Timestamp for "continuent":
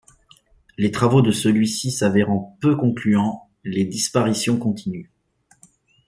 4.57-5.11